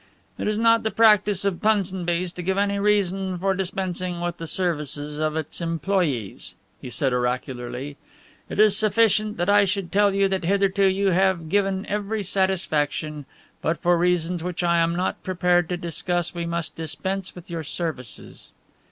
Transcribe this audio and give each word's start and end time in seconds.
"It 0.39 0.47
is 0.47 0.57
not 0.57 0.81
the 0.81 0.89
practice 0.89 1.45
of 1.45 1.61
Punsonby's 1.61 2.33
to 2.33 2.41
give 2.41 2.57
any 2.57 2.79
reason 2.79 3.37
for 3.37 3.53
dispensing 3.53 4.19
with 4.19 4.37
the 4.37 4.47
services 4.47 5.19
of 5.19 5.35
its 5.35 5.61
employees," 5.61 6.55
he 6.81 6.89
said 6.89 7.13
oracularly, 7.13 7.97
"it 8.49 8.59
is 8.59 8.75
sufficient 8.75 9.37
that 9.37 9.47
I 9.47 9.63
should 9.65 9.91
tell 9.91 10.11
you 10.15 10.27
that 10.29 10.43
hitherto 10.43 10.87
you 10.87 11.09
have 11.09 11.49
given 11.49 11.85
every 11.85 12.23
satisfaction, 12.23 13.25
but 13.61 13.77
for 13.79 13.95
reasons 13.95 14.43
which 14.43 14.63
I 14.63 14.79
am 14.79 14.95
not 14.95 15.21
prepared 15.21 15.69
to 15.69 15.77
discuss 15.77 16.33
we 16.33 16.47
must 16.47 16.73
dispense 16.73 17.35
with 17.35 17.47
your 17.51 17.63
services." 17.63 18.49